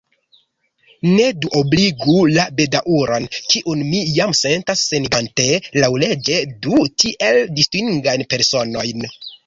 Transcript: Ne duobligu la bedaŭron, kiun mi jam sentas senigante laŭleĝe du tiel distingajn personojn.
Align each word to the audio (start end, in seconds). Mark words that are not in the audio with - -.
Ne 1.09 1.27
duobligu 1.43 2.15
la 2.37 2.45
bedaŭron, 2.61 3.29
kiun 3.53 3.85
mi 3.91 4.01
jam 4.17 4.35
sentas 4.41 4.83
senigante 4.89 5.49
laŭleĝe 5.85 6.43
du 6.67 6.85
tiel 7.05 7.43
distingajn 7.61 8.31
personojn. 8.35 9.13